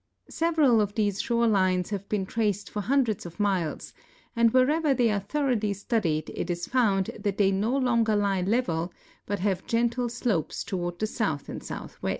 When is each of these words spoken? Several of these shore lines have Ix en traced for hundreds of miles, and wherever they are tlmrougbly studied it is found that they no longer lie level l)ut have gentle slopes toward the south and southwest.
Several 0.31 0.81
of 0.81 0.95
these 0.95 1.21
shore 1.21 1.45
lines 1.45 1.91
have 1.91 2.05
Ix 2.09 2.13
en 2.15 2.25
traced 2.25 2.71
for 2.71 2.81
hundreds 2.81 3.23
of 3.27 3.39
miles, 3.39 3.93
and 4.35 4.49
wherever 4.49 4.95
they 4.95 5.11
are 5.11 5.19
tlmrougbly 5.21 5.75
studied 5.75 6.31
it 6.33 6.49
is 6.49 6.65
found 6.65 7.11
that 7.19 7.37
they 7.37 7.51
no 7.51 7.77
longer 7.77 8.15
lie 8.15 8.41
level 8.41 8.91
l)ut 9.29 9.37
have 9.41 9.67
gentle 9.67 10.09
slopes 10.09 10.63
toward 10.63 10.97
the 10.97 11.05
south 11.05 11.49
and 11.49 11.61
southwest. 11.63 12.09